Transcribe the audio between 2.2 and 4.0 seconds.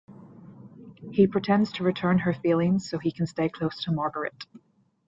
feelings so he can stay close to